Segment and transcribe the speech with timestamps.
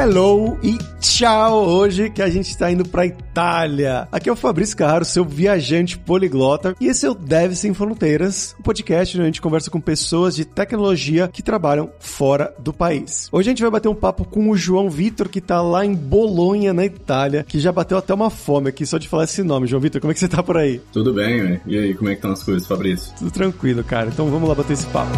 [0.00, 4.08] hello e tchau hoje que a gente está indo para Itália.
[4.10, 8.56] Aqui é o Fabrício Carraro, seu viajante poliglota, e esse é o Deve Sem Fronteiras,
[8.58, 13.28] um podcast onde a gente conversa com pessoas de tecnologia que trabalham fora do país.
[13.30, 15.94] Hoje a gente vai bater um papo com o João Vitor, que está lá em
[15.94, 19.66] Bolonha, na Itália, que já bateu até uma fome aqui só de falar esse nome.
[19.66, 20.80] João Vitor, como é que você tá por aí?
[20.94, 21.60] Tudo bem, né?
[21.66, 23.12] E aí, como é que estão as coisas, Fabrício?
[23.18, 24.08] Tudo tranquilo, cara.
[24.08, 25.12] Então vamos lá bater esse papo.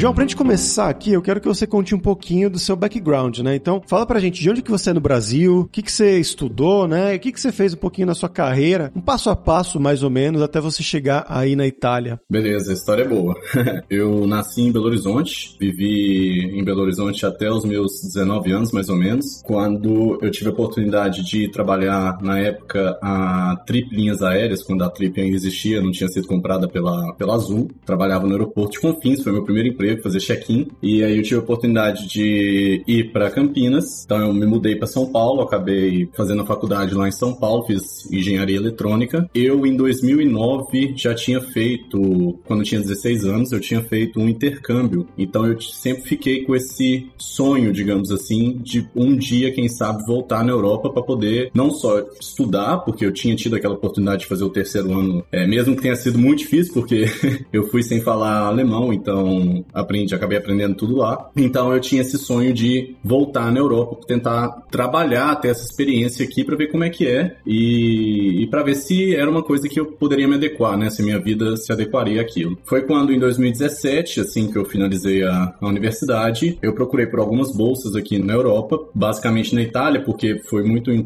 [0.00, 3.40] João, pra gente começar aqui, eu quero que você conte um pouquinho do seu background,
[3.40, 3.54] né?
[3.54, 6.18] Então, fala pra gente de onde que você é no Brasil, o que que você
[6.18, 7.14] estudou, né?
[7.14, 10.02] O que que você fez um pouquinho na sua carreira, um passo a passo, mais
[10.02, 12.18] ou menos, até você chegar aí na Itália.
[12.30, 13.34] Beleza, a história é boa.
[13.90, 18.88] eu nasci em Belo Horizonte, vivi em Belo Horizonte até os meus 19 anos, mais
[18.88, 24.62] ou menos, quando eu tive a oportunidade de trabalhar, na época, a Trip Linhas Aéreas,
[24.62, 27.68] quando a Trip ainda existia, não tinha sido comprada pela, pela Azul.
[27.84, 30.68] Trabalhava no aeroporto de Confins, foi meu primeiro emprego fazer check-in.
[30.82, 34.04] E aí eu tive a oportunidade de ir para Campinas.
[34.04, 37.64] Então eu me mudei para São Paulo, acabei fazendo a faculdade lá em São Paulo,
[37.66, 39.28] fiz engenharia eletrônica.
[39.34, 44.28] Eu em 2009 já tinha feito, quando eu tinha 16 anos, eu tinha feito um
[44.28, 45.06] intercâmbio.
[45.16, 50.44] Então eu sempre fiquei com esse sonho, digamos assim, de um dia, quem sabe, voltar
[50.44, 54.44] na Europa para poder não só estudar, porque eu tinha tido aquela oportunidade de fazer
[54.44, 57.06] o terceiro ano, é, mesmo que tenha sido muito difícil, porque
[57.52, 61.30] eu fui sem falar alemão, então aprendi, acabei aprendendo tudo lá.
[61.36, 66.44] Então eu tinha esse sonho de voltar na Europa, tentar trabalhar, ter essa experiência aqui
[66.44, 69.78] para ver como é que é e, e para ver se era uma coisa que
[69.78, 70.90] eu poderia me adequar, né?
[70.90, 72.58] Se minha vida se adequaria àquilo.
[72.64, 77.54] Foi quando em 2017, assim que eu finalizei a, a universidade, eu procurei por algumas
[77.54, 81.02] bolsas aqui na Europa, basicamente na Itália, porque foi muito em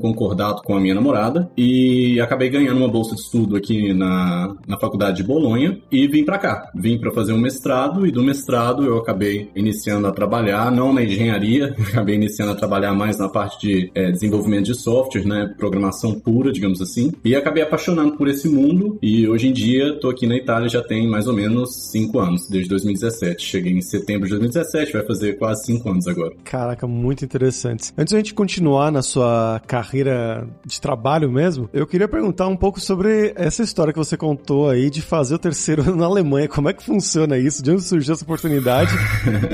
[0.65, 5.19] com a minha namorada e acabei ganhando uma bolsa de estudo aqui na, na faculdade
[5.19, 6.71] de Bolonha e vim para cá.
[6.75, 11.03] Vim para fazer um mestrado e do mestrado eu acabei iniciando a trabalhar, não na
[11.03, 16.19] engenharia, acabei iniciando a trabalhar mais na parte de é, desenvolvimento de software, né, programação
[16.19, 20.27] pura, digamos assim, e acabei apaixonando por esse mundo e hoje em dia estou aqui
[20.27, 23.45] na Itália já tem mais ou menos cinco anos, desde 2017.
[23.45, 26.35] Cheguei em setembro de 2017, vai fazer quase cinco anos agora.
[26.45, 27.93] Caraca, muito interessante.
[27.97, 32.81] Antes da gente continuar na sua carreira de trabalho mesmo, eu queria perguntar um pouco
[32.81, 36.49] sobre essa história que você contou aí de fazer o terceiro na Alemanha.
[36.49, 37.63] Como é que funciona isso?
[37.63, 38.44] De onde surgiu essa oportunidade?
[38.45, 38.93] Oportunidade.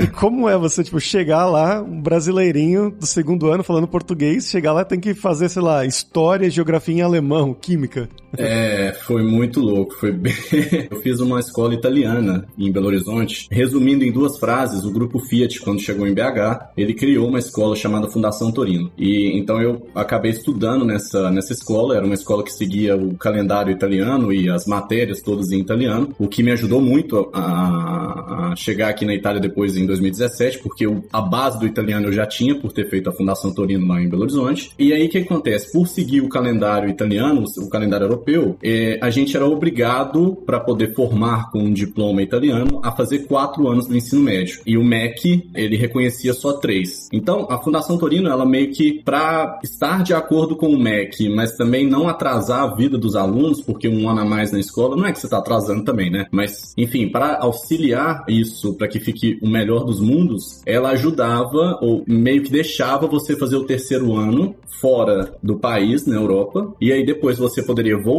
[0.03, 4.73] e como é você, tipo, chegar lá, um brasileirinho do segundo ano falando português, chegar
[4.73, 8.09] lá tem que fazer, sei lá, história, geografia em alemão, química.
[8.37, 9.93] É, foi muito louco.
[9.95, 10.33] Foi bem...
[10.89, 13.47] Eu fiz uma escola italiana em Belo Horizonte.
[13.51, 17.75] Resumindo em duas frases, o grupo Fiat, quando chegou em BH, ele criou uma escola
[17.75, 18.91] chamada Fundação Torino.
[18.97, 21.95] E então eu acabei estudando nessa, nessa escola.
[21.95, 26.27] Era uma escola que seguia o calendário italiano e as matérias todas em italiano, o
[26.27, 31.03] que me ajudou muito a, a chegar aqui na Itália depois em 2017, porque eu,
[31.11, 34.09] a base do italiano eu já tinha por ter feito a Fundação Torino lá em
[34.09, 34.71] Belo Horizonte.
[34.77, 35.71] E aí o que acontece?
[35.71, 38.20] Por seguir o calendário italiano, o calendário europeu,
[38.63, 43.67] é, a gente era obrigado, para poder formar com um diploma italiano, a fazer quatro
[43.67, 44.61] anos do ensino médio.
[44.65, 47.09] E o MEC, ele reconhecia só três.
[47.11, 51.55] Então, a Fundação Torino, ela meio que, para estar de acordo com o MEC, mas
[51.55, 55.05] também não atrasar a vida dos alunos, porque um ano a mais na escola, não
[55.05, 56.25] é que você está atrasando também, né?
[56.31, 62.03] Mas, enfim, para auxiliar isso para que fique o melhor dos mundos, ela ajudava ou
[62.07, 67.05] meio que deixava você fazer o terceiro ano fora do país, na Europa, e aí
[67.05, 68.10] depois você poderia voltar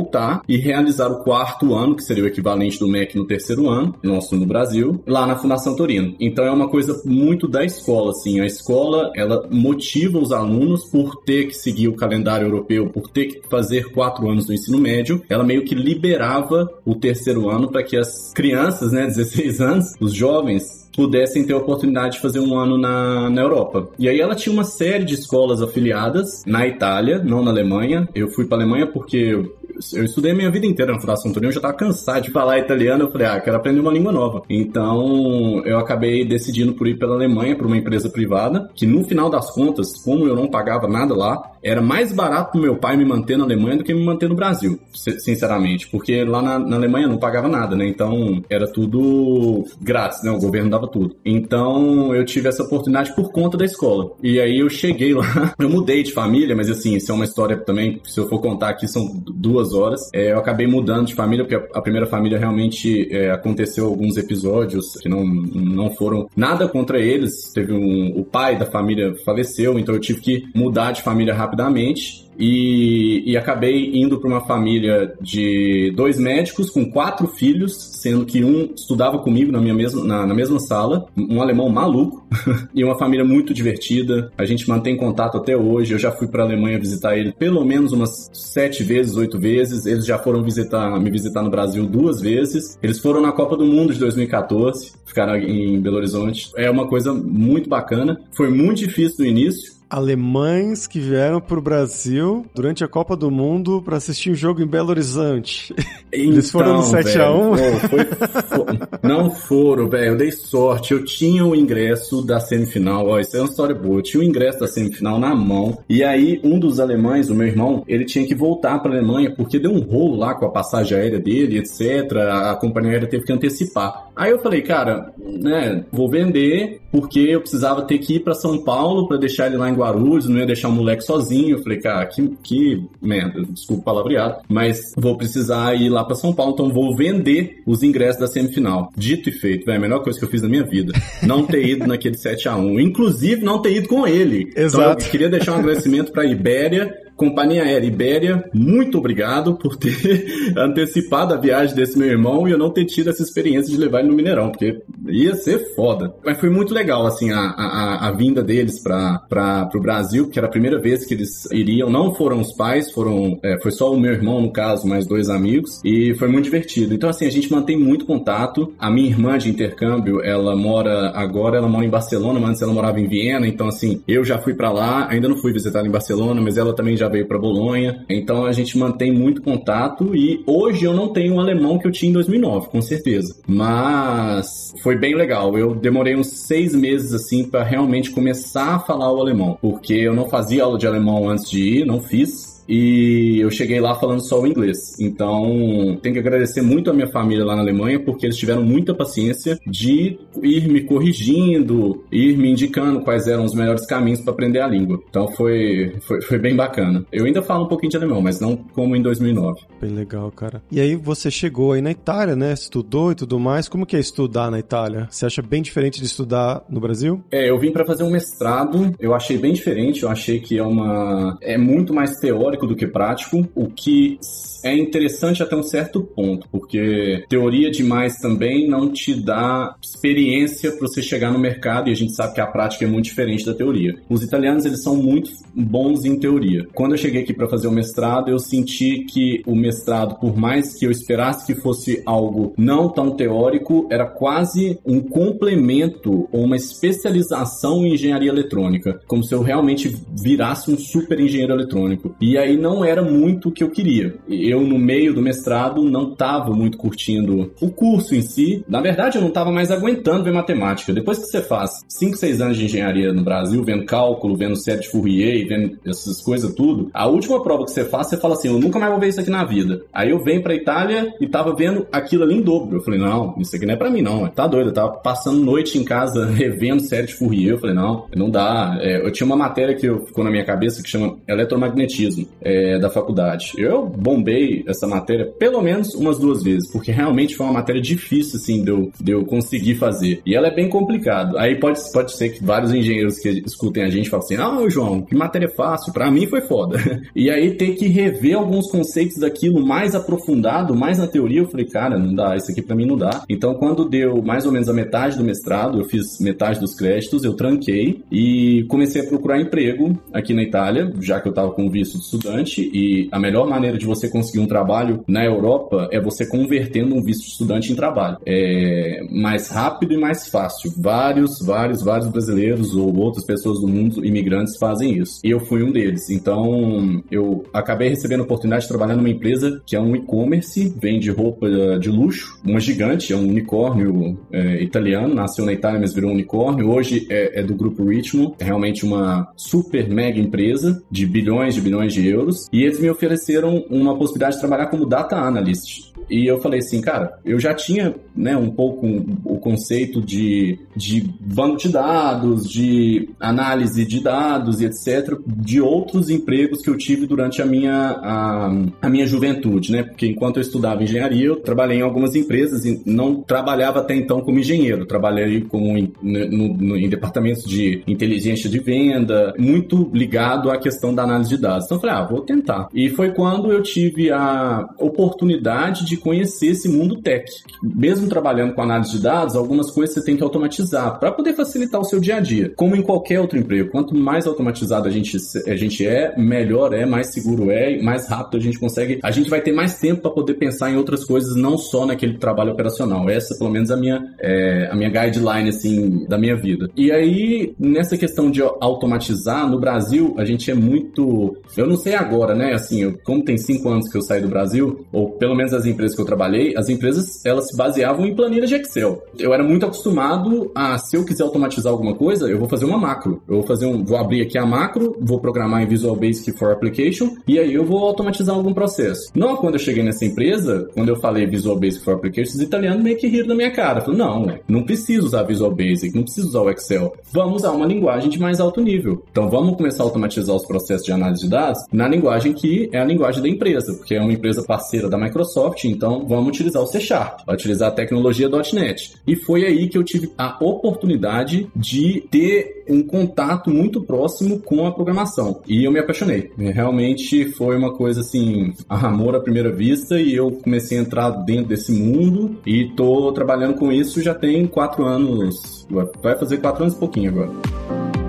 [0.49, 4.37] e realizar o quarto ano, que seria o equivalente do MEC no terceiro ano, nosso
[4.37, 6.15] no Brasil, lá na Fundação Torino.
[6.19, 11.17] Então é uma coisa muito da escola, assim, a escola, ela motiva os alunos por
[11.25, 15.23] ter que seguir o calendário europeu, por ter que fazer quatro anos do ensino médio,
[15.29, 20.15] ela meio que liberava o terceiro ano para que as crianças, né, 16 anos, os
[20.15, 23.89] jovens pudessem ter a oportunidade de fazer um ano na, na Europa.
[23.99, 28.09] E aí ela tinha uma série de escolas afiliadas na Itália, não na Alemanha.
[28.15, 29.51] Eu fui para Alemanha porque
[29.93, 32.59] eu estudei a minha vida inteira na Fundação Torino, eu já estava cansado de falar
[32.59, 34.43] italiano, eu falei, ah, quero aprender uma língua nova.
[34.49, 39.31] Então, eu acabei decidindo por ir pela Alemanha, para uma empresa privada, que no final
[39.31, 43.05] das contas, como eu não pagava nada lá, era mais barato pro meu pai me
[43.05, 47.07] manter na Alemanha do que me manter no Brasil, sinceramente, porque lá na, na Alemanha
[47.07, 47.87] não pagava nada, né?
[47.87, 50.31] Então, era tudo grátis, né?
[50.31, 51.17] O governo dava tudo.
[51.25, 54.11] Então, eu tive essa oportunidade por conta da escola.
[54.23, 57.57] E aí eu cheguei lá, eu mudei de família, mas assim, isso é uma história
[57.57, 60.11] também, se eu for contar aqui, são duas horas.
[60.13, 64.17] É, eu acabei mudando de família, porque a, a primeira família realmente é, aconteceu alguns
[64.17, 67.53] episódios que não, não foram nada contra eles.
[67.53, 68.19] Teve um.
[68.19, 72.23] O pai da família faleceu, então eu tive que mudar de família rapidamente.
[72.39, 78.43] E, e acabei indo para uma família de dois médicos com quatro filhos, sendo que
[78.43, 82.27] um estudava comigo na minha mesma, na, na mesma sala, um alemão maluco,
[82.75, 84.31] e uma família muito divertida.
[84.37, 85.93] A gente mantém contato até hoje.
[85.93, 89.87] Eu já fui para a Alemanha visitar ele pelo menos umas sete vezes, oito vezes.
[89.87, 92.79] Eles já foram visitar, me visitar no Brasil duas vezes.
[92.83, 96.51] Eles foram na Copa do Mundo de 2014, ficaram em Belo Horizonte.
[96.57, 98.21] É uma coisa muito bacana.
[98.33, 103.31] Foi muito difícil no início, alemães que vieram para o Brasil durante a Copa do
[103.31, 105.71] Mundo para assistir um jogo em Belo Horizonte.
[105.71, 106.03] Então,
[106.33, 108.99] Eles foram no 7x1?
[109.03, 110.13] não foram, velho.
[110.13, 110.95] Eu dei sorte.
[110.95, 113.07] Eu tinha o ingresso da semifinal.
[113.07, 113.99] Ó, isso é uma história boa.
[113.99, 115.79] Eu tinha o ingresso da semifinal na mão.
[115.87, 119.35] E aí, um dos alemães, o meu irmão, ele tinha que voltar para a Alemanha
[119.37, 122.13] porque deu um rolo lá com a passagem aérea dele, etc.
[122.31, 124.11] A companhia aérea teve que antecipar.
[124.15, 128.63] Aí eu falei, cara, né, vou vender porque eu precisava ter que ir para São
[128.63, 131.57] Paulo para deixar ele lá em Guarulhos, não ia deixar o moleque sozinho.
[131.57, 136.15] Eu falei, cara, que, que merda, desculpa o palavreado, mas vou precisar ir lá para
[136.15, 138.91] São Paulo, então vou vender os ingressos da semifinal.
[138.95, 140.93] Dito e feito, é a melhor coisa que eu fiz na minha vida.
[141.23, 144.53] Não ter ido naquele 7 a 1 inclusive não ter ido com ele.
[144.55, 144.83] Exato.
[144.83, 149.77] Então eu queria deixar um agradecimento para a Ibéria Companhia Aérea Ibéria, muito obrigado por
[149.77, 150.27] ter
[150.57, 154.01] antecipado a viagem desse meu irmão e eu não ter tido essa experiência de levar
[154.01, 156.13] ele no Mineirão, porque ia ser foda.
[156.25, 160.49] Mas foi muito legal, assim, a, a, a vinda deles para o Brasil, porque era
[160.49, 161.91] a primeira vez que eles iriam.
[161.91, 165.29] Não foram os pais, foram é, foi só o meu irmão, no caso, mais dois
[165.29, 166.95] amigos, e foi muito divertido.
[166.95, 168.73] Então, assim, a gente mantém muito contato.
[168.79, 172.73] A minha irmã de intercâmbio, ela mora agora, ela mora em Barcelona, mas antes ela
[172.73, 175.91] morava em Viena, então, assim, eu já fui para lá, ainda não fui visitar em
[175.91, 178.05] Barcelona, mas ela também já veio para Bolonha.
[178.09, 181.93] Então a gente mantém muito contato e hoje eu não tenho o alemão que eu
[181.93, 183.37] tinha em 2009, com certeza.
[183.47, 185.57] Mas foi bem legal.
[185.57, 190.15] Eu demorei uns seis meses assim para realmente começar a falar o alemão, porque eu
[190.15, 194.27] não fazia aula de alemão antes de ir, não fiz e eu cheguei lá falando
[194.27, 194.99] só o inglês.
[194.99, 198.95] Então, tenho que agradecer muito a minha família lá na Alemanha, porque eles tiveram muita
[198.95, 204.61] paciência de ir me corrigindo, ir me indicando quais eram os melhores caminhos para aprender
[204.61, 204.99] a língua.
[205.11, 207.05] Então, foi, foi, foi, bem bacana.
[207.13, 209.61] Eu ainda falo um pouquinho de alemão, mas não como em 2009.
[209.79, 210.63] Bem legal, cara.
[210.71, 212.55] E aí, você chegou aí na Itália, né?
[212.55, 213.69] Estudou e tudo mais.
[213.69, 215.09] Como que é estudar na Itália?
[215.11, 217.23] Você acha bem diferente de estudar no Brasil?
[217.31, 218.95] É, eu vim para fazer um mestrado.
[218.99, 220.05] Eu achei bem diferente.
[220.05, 221.37] Eu achei que é uma...
[221.43, 224.19] É muito mais teórico teórico do que prático, o que
[224.63, 230.87] é interessante até um certo ponto, porque teoria demais também não te dá experiência para
[230.87, 233.55] você chegar no mercado e a gente sabe que a prática é muito diferente da
[233.55, 233.95] teoria.
[234.09, 236.67] Os italianos eles são muito bons em teoria.
[236.75, 240.79] Quando eu cheguei aqui para fazer o mestrado, eu senti que o mestrado, por mais
[240.79, 246.57] que eu esperasse que fosse algo não tão teórico, era quase um complemento ou uma
[246.57, 252.15] especialização em engenharia eletrônica, como se eu realmente virasse um super engenheiro eletrônico.
[252.21, 256.13] E aí não era muito o que eu queria eu, no meio do mestrado, não
[256.13, 258.65] estava muito curtindo o curso em si.
[258.69, 260.93] Na verdade, eu não estava mais aguentando ver matemática.
[260.93, 264.81] Depois que você faz 5, 6 anos de engenharia no Brasil, vendo cálculo, vendo série
[264.81, 268.49] de Fourier, vendo essas coisas tudo, a última prova que você faz, você fala assim,
[268.49, 269.83] eu nunca mais vou ver isso aqui na vida.
[269.93, 272.79] Aí eu venho pra Itália e tava vendo aquilo ali em dobro.
[272.79, 274.71] Eu falei, não, isso aqui não é pra mim não, tá doido.
[274.71, 277.53] Eu tava passando noite em casa revendo série de Fourier.
[277.53, 278.79] Eu falei, não, não dá.
[278.81, 282.79] É, eu tinha uma matéria que eu, ficou na minha cabeça que chama eletromagnetismo é,
[282.79, 283.53] da faculdade.
[283.57, 288.39] Eu bombei essa matéria pelo menos umas duas vezes, porque realmente foi uma matéria difícil,
[288.39, 290.21] assim, de eu, de eu conseguir fazer.
[290.25, 291.41] E ela é bem complicada.
[291.41, 295.03] Aí pode, pode ser que vários engenheiros que escutem a gente falem assim: ah, João,
[295.03, 295.93] que matéria fácil.
[295.93, 296.79] Para mim foi foda.
[297.15, 301.67] e aí ter que rever alguns conceitos daquilo mais aprofundado, mais na teoria, eu falei,
[301.67, 303.25] cara, não dá, isso aqui para mim não dá.
[303.29, 307.25] Então, quando deu mais ou menos a metade do mestrado, eu fiz metade dos créditos,
[307.25, 311.71] eu tranquei e comecei a procurar emprego aqui na Itália, já que eu tava com
[311.71, 315.89] visto de estudante, e a melhor maneira de você conseguir conseguir um trabalho na Europa
[315.93, 318.19] é você convertendo um visto de estudante em trabalho.
[318.27, 320.73] É mais rápido e mais fácil.
[320.77, 325.21] Vários, vários, vários brasileiros ou outras pessoas do mundo, imigrantes, fazem isso.
[325.23, 326.09] E eu fui um deles.
[326.11, 331.11] Então, eu acabei recebendo a oportunidade de trabalhar numa empresa que é um e-commerce, vende
[331.11, 331.49] roupa
[331.79, 336.15] de luxo, uma gigante, é um unicórnio é, italiano, nasceu na Itália, mas virou um
[336.15, 336.71] unicórnio.
[336.71, 341.61] Hoje é, é do grupo Ritmo, é realmente uma super mega empresa de bilhões de
[341.61, 342.47] bilhões de euros.
[342.53, 345.92] E eles me ofereceram uma possibilidade de trabalhar como data analyst.
[346.13, 348.87] E eu falei assim, cara, eu já tinha né, um pouco
[349.25, 356.11] o conceito de, de banco de dados, de análise de dados e etc., de outros
[356.11, 358.53] empregos que eu tive durante a minha, a,
[358.83, 359.85] a minha juventude, né?
[359.85, 364.21] Porque enquanto eu estudava engenharia, eu trabalhei em algumas empresas e não trabalhava até então
[364.21, 370.51] como engenheiro, trabalhei como em, no, no, em departamentos de inteligência de venda, muito ligado
[370.51, 371.65] à questão da análise de dados.
[371.65, 372.69] Então eu falei, ah, vou tentar.
[372.75, 377.25] E foi quando eu tive a oportunidade de conhecer esse mundo tech.
[377.63, 381.81] Mesmo trabalhando com análise de dados, algumas coisas você tem que automatizar para poder facilitar
[381.81, 382.53] o seu dia a dia.
[382.57, 385.17] Como em qualquer outro emprego, quanto mais automatizado a gente,
[385.47, 388.99] a gente é, melhor é, mais seguro é, mais rápido a gente consegue.
[389.03, 392.19] A gente vai ter mais tempo para poder pensar em outras coisas, não só naquele
[392.19, 393.09] trabalho operacional.
[393.09, 396.69] Essa, pelo menos, a minha, é, a minha guideline assim da minha vida.
[396.77, 401.37] E aí, nessa questão de automatizar, no Brasil, a gente é muito.
[401.57, 402.55] Eu não sei agora, né?
[402.55, 405.67] Assim, eu, como tem cinco anos que eu saí do Brasil, ou pelo menos as
[405.67, 409.03] empresas que eu trabalhei, as empresas elas se baseavam em planilhas de Excel.
[409.19, 412.79] Eu era muito acostumado a, se eu quiser automatizar alguma coisa, eu vou fazer uma
[412.79, 413.23] macro.
[413.29, 416.53] Eu vou fazer um, vou abrir aqui a macro, vou programar em Visual Basic for
[416.53, 419.11] Application e aí eu vou automatizar algum processo.
[419.15, 422.83] Não quando eu cheguei nessa empresa, quando eu falei Visual Basic for Application, os italianos
[422.83, 423.81] meio que riram na minha cara.
[423.81, 426.93] Falaram, não, não precisa usar Visual Basic, não precisa usar o Excel.
[427.13, 429.05] Vamos usar uma linguagem de mais alto nível.
[429.11, 432.79] Então vamos começar a automatizar os processos de análise de dados na linguagem que é
[432.79, 436.67] a linguagem da empresa, porque é uma empresa parceira da Microsoft, então vamos utilizar o
[436.67, 438.95] C Sharp, utilizar a tecnologia .NET.
[439.07, 444.67] E foi aí que eu tive a oportunidade de ter um contato muito próximo com
[444.67, 445.41] a programação.
[445.49, 446.31] E eu me apaixonei.
[446.37, 451.47] Realmente foi uma coisa assim, amor à primeira vista, e eu comecei a entrar dentro
[451.47, 455.67] desse mundo e tô trabalhando com isso já tem quatro anos.
[456.03, 458.02] Vai fazer quatro anos e pouquinho agora.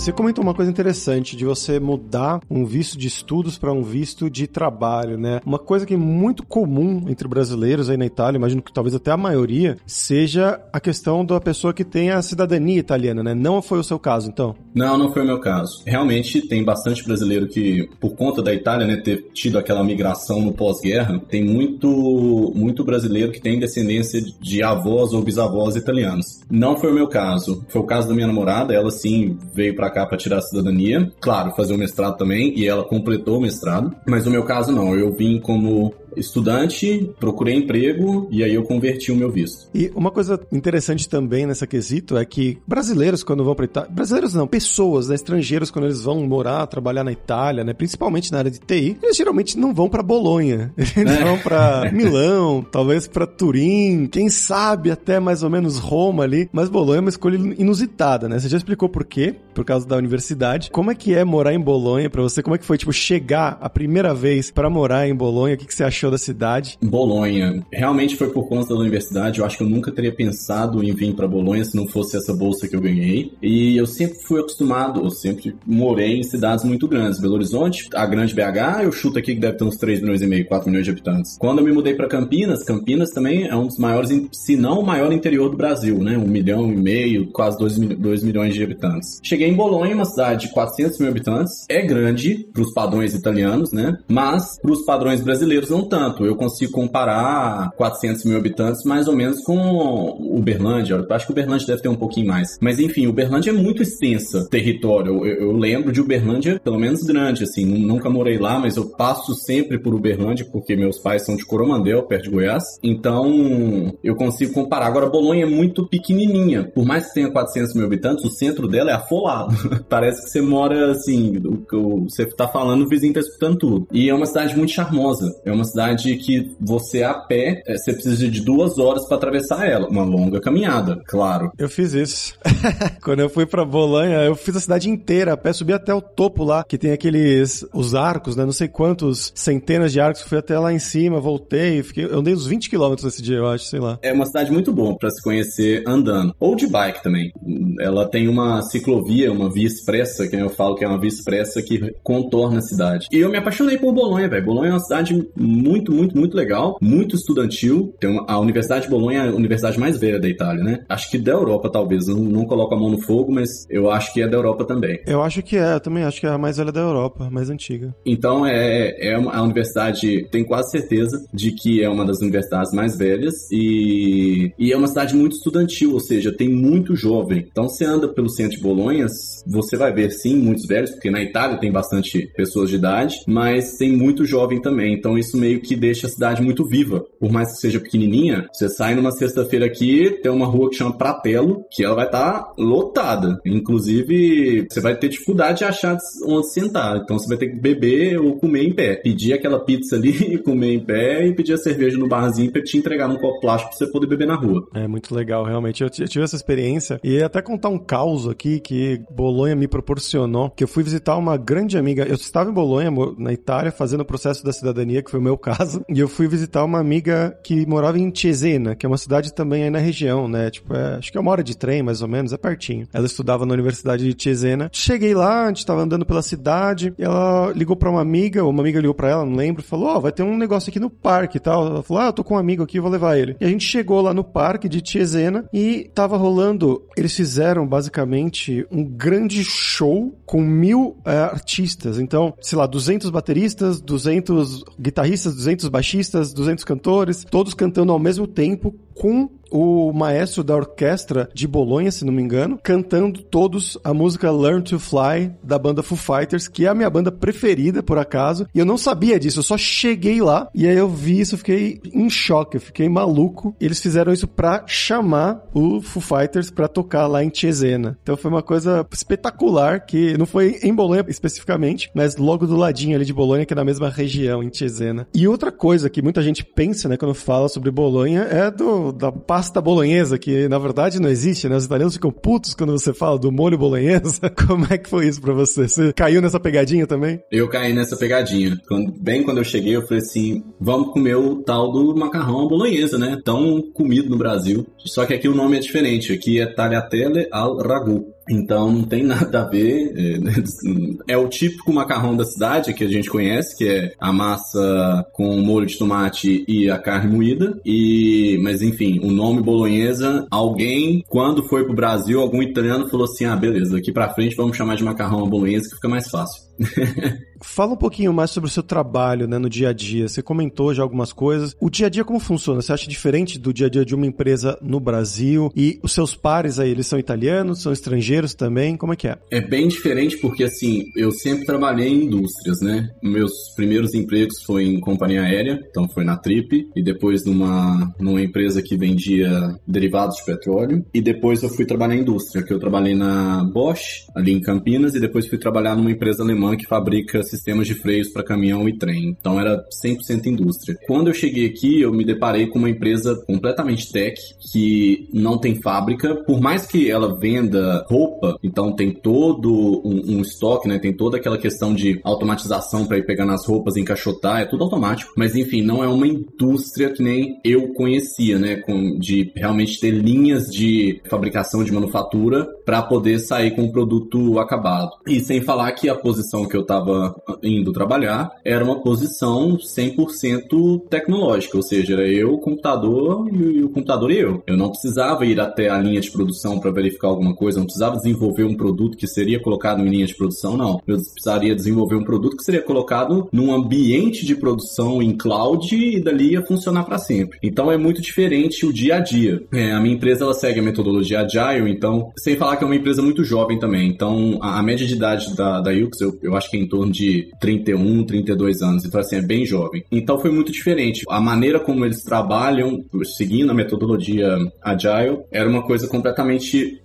[0.00, 4.30] Você comentou uma coisa interessante de você mudar um visto de estudos para um visto
[4.30, 5.42] de trabalho, né?
[5.44, 9.10] Uma coisa que é muito comum entre brasileiros aí na Itália, imagino que talvez até
[9.10, 13.34] a maioria, seja a questão da pessoa que tem a cidadania italiana, né?
[13.34, 14.56] Não foi o seu caso, então?
[14.74, 15.82] Não, não foi o meu caso.
[15.84, 20.54] Realmente tem bastante brasileiro que, por conta da Itália, né, ter tido aquela migração no
[20.54, 26.40] pós-guerra, tem muito, muito brasileiro que tem descendência de avós ou bisavós italianos.
[26.50, 27.66] Não foi o meu caso.
[27.68, 31.10] Foi o caso da minha namorada, ela sim veio para cá para tirar a cidadania.
[31.20, 33.94] Claro, fazer o mestrado também, e ela completou o mestrado.
[34.06, 34.96] Mas no meu caso, não.
[34.96, 39.68] Eu vim como estudante, procurei emprego e aí eu converti o meu visto.
[39.74, 44.34] E uma coisa interessante também nessa quesito é que brasileiros quando vão para Itália, brasileiros
[44.34, 48.50] não, pessoas, né, estrangeiros quando eles vão morar, trabalhar na Itália, né, principalmente na área
[48.50, 51.24] de TI, eles geralmente não vão para Bolonha, eles é.
[51.24, 56.68] vão para Milão, talvez para Turim, quem sabe até mais ou menos Roma ali, mas
[56.68, 58.38] Bolonha é uma escolha inusitada, né?
[58.38, 59.34] Você já explicou por quê?
[59.54, 60.70] Por causa da universidade.
[60.70, 62.42] Como é que é morar em Bolonha para você?
[62.42, 65.54] Como é que foi tipo chegar a primeira vez para morar em Bolonha?
[65.54, 66.78] O que, que você achou achou da cidade?
[66.82, 67.62] Bolonha.
[67.72, 69.40] Realmente foi por conta da universidade.
[69.40, 72.32] Eu acho que eu nunca teria pensado em vir para Bolonha se não fosse essa
[72.32, 73.32] bolsa que eu ganhei.
[73.42, 77.20] E eu sempre fui acostumado, eu sempre morei em cidades muito grandes.
[77.20, 80.26] Belo Horizonte, a grande BH, eu chuto aqui que deve ter uns 3 milhões e
[80.26, 81.36] meio, 4 milhões de habitantes.
[81.38, 84.86] Quando eu me mudei para Campinas, Campinas também é um dos maiores, se não o
[84.86, 86.16] maior interior do Brasil, né?
[86.16, 89.20] Um milhão e meio, quase 2 milhões de habitantes.
[89.22, 91.66] Cheguei em Bolonha, uma cidade de 400 mil habitantes.
[91.68, 93.98] É grande para os padrões italianos, né?
[94.08, 96.24] Mas para os padrões brasileiros não tanto.
[96.24, 100.94] Eu consigo comparar 400 mil habitantes mais ou menos com Uberlândia.
[100.94, 102.56] Eu acho que Uberlândia deve ter um pouquinho mais.
[102.60, 105.26] Mas enfim, Uberlândia é muito extensa território.
[105.26, 107.64] Eu, eu lembro de Uberlândia pelo menos grande, assim.
[107.64, 112.04] Nunca morei lá, mas eu passo sempre por Uberlândia porque meus pais são de Coromandel,
[112.04, 112.62] perto de Goiás.
[112.82, 114.86] Então eu consigo comparar.
[114.86, 116.70] Agora, Bolonha é muito pequenininha.
[116.74, 119.54] Por mais que tenha 400 mil habitantes, o centro dela é afolado.
[119.88, 121.76] Parece que você mora assim, o que
[122.10, 123.88] você tá falando, o vizinho tá escutando tudo.
[123.92, 125.26] E é uma cidade muito charmosa.
[125.44, 129.16] É uma cidade cidade que você a pé, é, você precisa de duas horas para
[129.16, 129.88] atravessar ela.
[129.88, 131.50] Uma longa caminhada, claro.
[131.58, 132.34] Eu fiz isso.
[133.02, 136.02] Quando eu fui para Bolonha, eu fiz a cidade inteira a pé, subi até o
[136.02, 138.44] topo lá, que tem aqueles os arcos, né?
[138.44, 140.22] Não sei quantos centenas de arcos.
[140.22, 143.48] Fui até lá em cima, voltei, fiquei, eu andei uns 20 quilômetros esse dia, eu
[143.48, 143.98] acho, sei lá.
[144.02, 146.34] É uma cidade muito boa para se conhecer andando.
[146.38, 147.32] Ou de bike também.
[147.80, 151.62] Ela tem uma ciclovia, uma via expressa, que eu falo que é uma via expressa
[151.62, 153.06] que contorna a cidade.
[153.10, 154.44] E eu me apaixonei por Bolonha, velho.
[154.44, 157.94] Bolonha é uma cidade muito muito, muito, muito legal, muito estudantil.
[158.00, 160.84] Tem uma, a Universidade de Bolonha é a universidade mais velha da Itália, né?
[160.88, 162.06] Acho que da Europa, talvez.
[162.06, 165.00] Não, não coloco a mão no fogo, mas eu acho que é da Europa também.
[165.06, 167.50] Eu acho que é, eu também acho que é a mais velha da Europa, mais
[167.50, 167.94] antiga.
[168.04, 172.72] Então, é, é uma, a universidade, tenho quase certeza de que é uma das universidades
[172.72, 177.46] mais velhas e, e é uma cidade muito estudantil, ou seja, tem muito jovem.
[177.50, 179.06] Então, você anda pelo centro de Bolonha,
[179.46, 183.76] você vai ver sim muitos velhos, porque na Itália tem bastante pessoas de idade, mas
[183.76, 184.94] tem muito jovem também.
[184.94, 187.04] Então, isso meio que deixa a cidade muito viva.
[187.18, 190.96] Por mais que seja pequenininha, você sai numa sexta-feira aqui, tem uma rua que chama
[190.96, 193.40] Pratelo, que ela vai estar tá lotada.
[193.44, 196.98] Inclusive, você vai ter dificuldade de achar onde sentar.
[196.98, 198.96] Então, você vai ter que beber ou comer em pé.
[198.96, 202.76] Pedir aquela pizza ali, comer em pé e pedir a cerveja no barzinho pra te
[202.76, 204.66] entregar num copo plástico pra você poder beber na rua.
[204.74, 205.82] É muito legal, realmente.
[205.82, 210.64] Eu tive essa experiência e até contar um caos aqui que Bolonha me proporcionou, que
[210.64, 212.04] eu fui visitar uma grande amiga.
[212.04, 215.36] Eu estava em Bolonha, na Itália, fazendo o processo da cidadania, que foi o meu
[215.36, 215.49] caso,
[215.88, 219.64] e eu fui visitar uma amiga que morava em Cesena, que é uma cidade também
[219.64, 220.50] aí na região, né?
[220.50, 222.86] Tipo, é, acho que é uma hora de trem, mais ou menos, é pertinho.
[222.92, 224.70] Ela estudava na Universidade de Cesena.
[224.72, 228.50] Cheguei lá, a gente tava andando pela cidade, e ela ligou pra uma amiga, ou
[228.50, 230.80] uma amiga ligou pra ela, não lembro, falou, ó, oh, vai ter um negócio aqui
[230.80, 231.66] no parque e tal.
[231.66, 233.36] Ela falou, ah, eu tô com um amigo aqui, vou levar ele.
[233.40, 238.66] E a gente chegou lá no parque de Cesena e tava rolando, eles fizeram basicamente
[238.70, 241.98] um grande show com mil é, artistas.
[241.98, 248.26] Então, sei lá, 200 bateristas, 200 guitarristas, 200 baixistas, 200 cantores, todos cantando ao mesmo
[248.26, 253.92] tempo com o maestro da orquestra de Bolonha, se não me engano, cantando todos a
[253.92, 257.98] música Learn to Fly da banda Foo Fighters, que é a minha banda preferida, por
[257.98, 258.46] acaso.
[258.54, 261.38] E eu não sabia disso, eu só cheguei lá e aí eu vi isso, eu
[261.38, 263.54] fiquei em choque, eu fiquei maluco.
[263.60, 267.98] Eles fizeram isso pra chamar o Foo Fighters pra tocar lá em Cesena.
[268.02, 272.96] Então foi uma coisa espetacular, que não foi em Bolonha especificamente, mas logo do ladinho
[272.96, 275.06] ali de Bolonha, que é na mesma região, em Cesena.
[275.14, 279.10] E outra coisa que muita gente pensa, né, quando fala sobre Bolonha, é do, da
[279.12, 281.56] pasta bolonhesa, que na verdade não existe, né?
[281.56, 284.30] Os italianos ficam putos quando você fala do molho bolonhesa.
[284.46, 285.68] Como é que foi isso pra você?
[285.68, 287.22] Você caiu nessa pegadinha também?
[287.30, 288.56] Eu caí nessa pegadinha.
[288.68, 292.98] Quando, bem quando eu cheguei, eu falei assim: vamos comer o tal do macarrão bolonhesa,
[292.98, 293.18] né?
[293.24, 294.66] Tão comido no Brasil.
[294.78, 296.12] Só que aqui o nome é diferente.
[296.12, 298.06] Aqui é tagliatelle al ragu.
[298.28, 299.92] Então não tem nada a ver.
[299.96, 305.06] É, é, o típico macarrão da cidade que a gente conhece, que é a massa
[305.12, 307.58] com molho de tomate e a carne moída.
[307.64, 313.24] E, mas enfim, o nome bolonhesa, alguém quando foi pro Brasil, algum italiano falou assim:
[313.24, 316.42] "Ah, beleza, daqui para frente vamos chamar de macarrão bolonhesa que fica mais fácil".
[317.42, 320.08] Fala um pouquinho mais sobre o seu trabalho, né, no dia a dia.
[320.08, 321.56] Você comentou já algumas coisas.
[321.60, 322.60] O dia a dia como funciona?
[322.60, 325.50] Você acha diferente do dia a dia de uma empresa no Brasil?
[325.56, 328.76] E os seus pares aí, eles são italianos, são estrangeiros também?
[328.76, 329.18] Como é que é?
[329.30, 332.88] É bem diferente porque assim, eu sempre trabalhei em indústrias, né?
[333.02, 338.20] Meus primeiros empregos foi em companhia aérea, então foi na Trip e depois numa numa
[338.20, 339.30] empresa que vendia
[339.66, 344.06] derivados de petróleo e depois eu fui trabalhar em indústria, que eu trabalhei na Bosch,
[344.14, 348.08] ali em Campinas e depois fui trabalhar numa empresa alemã que fabrica sistemas de freios
[348.08, 349.16] para caminhão e trem.
[349.18, 350.76] Então era 100% indústria.
[350.86, 354.20] Quando eu cheguei aqui, eu me deparei com uma empresa completamente tech
[354.52, 360.20] que não tem fábrica, por mais que ela venda roupa, então tem todo um, um
[360.22, 360.78] estoque, né?
[360.78, 365.12] Tem toda aquela questão de automatização para ir pegando as roupas, encaixotar, é tudo automático.
[365.16, 368.56] Mas enfim, não é uma indústria que nem eu conhecia, né?
[368.56, 374.38] Com, de realmente ter linhas de fabricação de manufatura para poder sair com o produto
[374.38, 374.90] acabado.
[375.06, 380.88] E sem falar que a posição que eu estava indo trabalhar era uma posição 100%
[380.88, 384.42] tecnológica, ou seja, era eu, o computador e o computador e eu.
[384.46, 387.96] Eu não precisava ir até a linha de produção para verificar alguma coisa, não precisava
[387.96, 390.80] desenvolver um produto que seria colocado em linha de produção, não.
[390.86, 396.00] Eu precisaria desenvolver um produto que seria colocado num ambiente de produção em cloud e
[396.00, 397.38] dali ia funcionar para sempre.
[397.42, 399.42] Então é muito diferente o dia a dia.
[399.52, 402.76] É, a minha empresa ela segue a metodologia Agile, então, sem falar que é uma
[402.76, 403.88] empresa muito jovem também.
[403.88, 406.66] Então, a, a média de idade da, da UX, eu, eu acho que é em
[406.66, 407.09] torno de
[407.40, 408.84] 31, 32 anos.
[408.84, 409.84] Então, assim, é bem jovem.
[409.90, 411.04] Então, foi muito diferente.
[411.08, 416.80] A maneira como eles trabalham, seguindo a metodologia Agile, era uma coisa completamente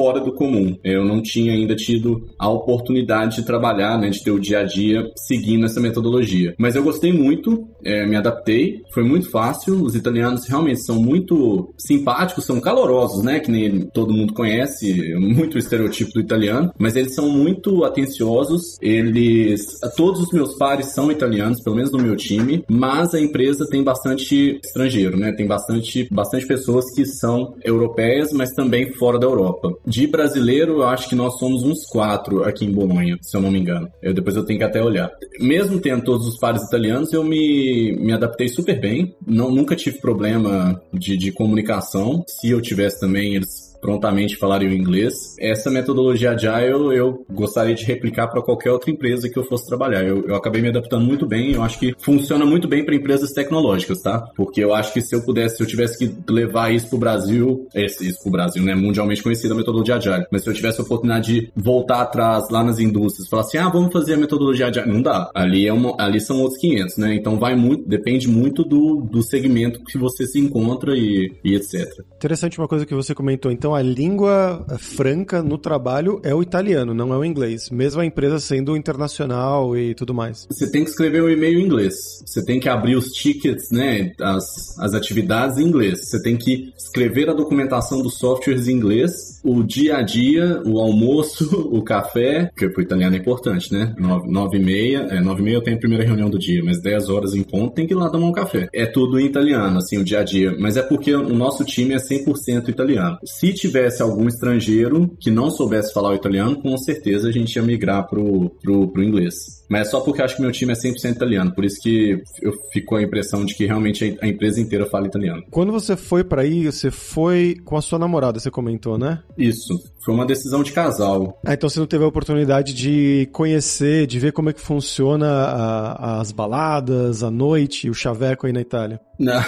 [0.00, 0.74] fora do comum.
[0.82, 4.64] Eu não tinha ainda tido a oportunidade de trabalhar, né, de ter o dia a
[4.64, 6.54] dia seguindo essa metodologia.
[6.58, 9.84] Mas eu gostei muito, é, me adaptei, foi muito fácil.
[9.84, 15.58] Os italianos realmente são muito simpáticos, são calorosos, né, que nem todo mundo conhece, muito
[15.58, 18.78] estereotipo do italiano, mas eles são muito atenciosos.
[18.80, 23.66] Eles, todos os meus pares são italianos, pelo menos no meu time, mas a empresa
[23.70, 25.32] tem bastante estrangeiro, né?
[25.32, 29.70] Tem bastante, bastante pessoas que são europeias, mas também fora da Europa.
[29.90, 33.58] De brasileiro, acho que nós somos uns quatro aqui em Bolonha, se eu não me
[33.58, 33.90] engano.
[34.00, 35.10] Eu, depois eu tenho que até olhar.
[35.40, 39.16] Mesmo tendo todos os pares italianos, eu me, me adaptei super bem.
[39.26, 42.22] Não, nunca tive problema de, de comunicação.
[42.28, 45.34] Se eu tivesse também, eles prontamente falariam inglês.
[45.38, 50.04] Essa metodologia Agile eu gostaria de replicar para qualquer outra empresa que eu fosse trabalhar.
[50.04, 53.32] Eu, eu acabei me adaptando muito bem, eu acho que funciona muito bem para empresas
[53.32, 54.20] tecnológicas, tá?
[54.36, 57.66] Porque eu acho que se eu pudesse, se eu tivesse que levar isso pro Brasil,
[57.74, 58.74] esse, isso pro Brasil, né?
[58.74, 60.26] Mundialmente conhecida a metodologia Agile.
[60.30, 63.68] Mas se eu tivesse a oportunidade de voltar atrás lá nas indústrias, falar assim, ah,
[63.68, 64.90] vamos fazer a metodologia Agile.
[64.90, 65.30] Não dá.
[65.34, 67.14] Ali, é uma, ali são outros 500, né?
[67.14, 71.88] Então vai muito, depende muito do, do segmento que você se encontra e, e etc.
[72.20, 73.50] Interessante uma coisa que você comentou.
[73.50, 78.04] Então, a língua franca no trabalho é o italiano, não é o inglês, mesmo a
[78.04, 80.46] empresa sendo internacional e tudo mais.
[80.50, 81.94] Você tem que escrever um e-mail em inglês.
[82.26, 86.10] Você tem que abrir os tickets, né, as, as atividades em inglês.
[86.10, 90.78] Você tem que escrever a documentação dos softwares em inglês, o dia a dia, o
[90.78, 93.94] almoço, o café, porque pro italiano é importante, né?
[93.98, 96.62] Nove, nove e meia, é, nove e meia eu tenho a primeira reunião do dia,
[96.64, 98.68] mas dez horas em ponto tem que ir lá tomar um café.
[98.72, 100.54] É tudo em italiano, assim, o dia a dia.
[100.58, 103.18] Mas é porque o nosso time é 100% italiano.
[103.24, 107.62] Se tivesse algum estrangeiro que não soubesse falar o italiano, com certeza a gente ia
[107.62, 109.59] migrar pro, pro, pro inglês.
[109.70, 112.20] Mas é só porque eu acho que meu time é 100% italiano, por isso que
[112.42, 115.44] eu fico a impressão de que realmente a empresa inteira fala italiano.
[115.48, 119.22] Quando você foi para aí, você foi com a sua namorada, você comentou, né?
[119.38, 119.80] Isso.
[120.04, 121.38] Foi uma decisão de casal.
[121.46, 125.28] Ah, então você não teve a oportunidade de conhecer, de ver como é que funciona
[125.28, 129.00] a, as baladas, a noite, o chaveco aí na Itália?
[129.20, 129.42] Não,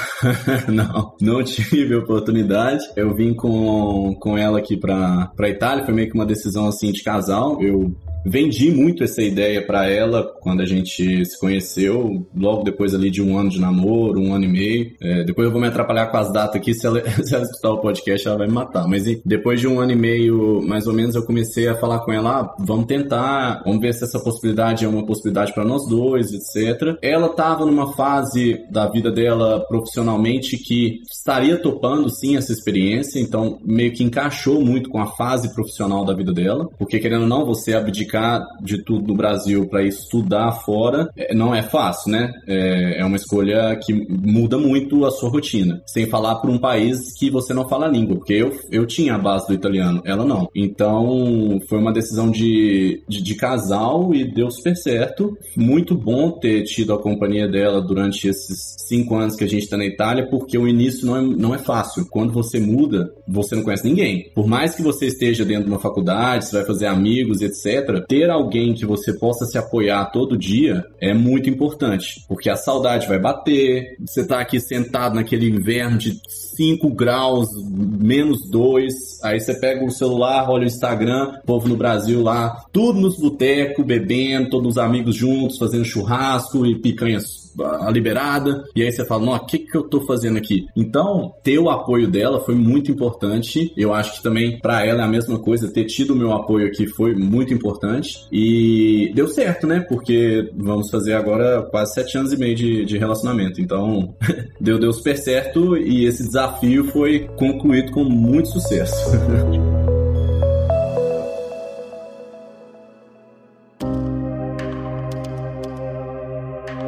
[0.69, 2.85] não, não tive oportunidade.
[2.95, 6.93] Eu vim com, com ela aqui pra, pra Itália, foi meio que uma decisão assim
[6.93, 7.61] de casal.
[7.63, 13.11] Eu vendi muito essa ideia para ela quando a gente se conheceu, logo depois ali
[13.11, 14.93] de um ano de namoro, um ano e meio.
[15.01, 17.71] É, depois eu vou me atrapalhar com as datas aqui, se ela, se ela escutar
[17.71, 18.87] o podcast ela vai me matar.
[18.87, 22.13] Mas depois de um ano e meio, mais ou menos, eu comecei a falar com
[22.13, 26.33] ela, ah, vamos tentar, vamos ver se essa possibilidade é uma possibilidade para nós dois,
[26.33, 26.97] etc.
[27.03, 33.59] Ela estava numa fase da vida dela profissionalmente que estaria topando sim essa experiência, então
[33.65, 37.45] meio que encaixou muito com a fase profissional da vida dela, porque querendo ou não,
[37.45, 42.33] você abdicar de tudo no Brasil para estudar fora é, não é fácil, né?
[42.47, 45.83] É, é uma escolha que muda muito a sua rotina.
[45.87, 49.15] Sem falar para um país que você não fala a língua, porque eu, eu tinha
[49.15, 50.49] a base do italiano, ela não.
[50.55, 55.37] Então foi uma decisão de, de, de casal e deu super certo.
[55.57, 59.77] Muito bom ter tido a companhia dela durante esses cinco anos que a gente está
[59.77, 62.07] na Itália, porque o início não é, não é fácil.
[62.11, 64.31] Quando você muda, você não conhece ninguém.
[64.35, 68.31] Por mais que você esteja dentro de uma faculdade, você vai fazer amigos, etc ter
[68.31, 73.19] alguém que você possa se apoiar todo dia é muito importante, porque a saudade vai
[73.19, 76.21] bater, você tá aqui sentado naquele inverno de
[76.57, 82.23] 5 graus, menos 2, aí você pega o celular, olha o Instagram, povo no Brasil
[82.23, 88.65] lá, tudo nos botecos, bebendo, todos os amigos juntos, fazendo churrasco e picanhas a liberada,
[88.75, 90.67] e aí você fala, não, o que que eu tô fazendo aqui?
[90.77, 93.73] Então, ter o apoio dela foi muito importante.
[93.77, 96.67] Eu acho que também para ela é a mesma coisa, ter tido o meu apoio
[96.67, 98.27] aqui foi muito importante.
[98.31, 99.81] E deu certo, né?
[99.89, 103.61] Porque vamos fazer agora quase sete anos e meio de, de relacionamento.
[103.61, 104.15] Então,
[104.61, 109.11] deu, deu super certo e esse desafio foi concluído com muito sucesso.